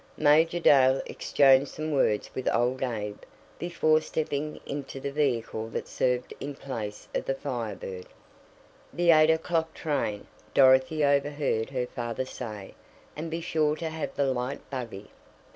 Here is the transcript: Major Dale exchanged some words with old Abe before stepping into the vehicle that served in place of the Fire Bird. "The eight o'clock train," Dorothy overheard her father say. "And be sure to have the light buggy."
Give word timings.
Major 0.17 0.59
Dale 0.59 0.99
exchanged 1.05 1.67
some 1.69 1.91
words 1.91 2.31
with 2.33 2.49
old 2.51 2.81
Abe 2.81 3.19
before 3.59 4.01
stepping 4.01 4.59
into 4.65 4.99
the 4.99 5.11
vehicle 5.11 5.67
that 5.69 5.87
served 5.87 6.33
in 6.39 6.55
place 6.55 7.07
of 7.13 7.25
the 7.25 7.35
Fire 7.35 7.75
Bird. 7.75 8.07
"The 8.91 9.11
eight 9.11 9.29
o'clock 9.29 9.75
train," 9.75 10.25
Dorothy 10.55 11.05
overheard 11.05 11.69
her 11.69 11.85
father 11.85 12.25
say. 12.25 12.73
"And 13.15 13.29
be 13.29 13.41
sure 13.41 13.75
to 13.75 13.89
have 13.89 14.15
the 14.15 14.25
light 14.25 14.67
buggy." 14.71 15.11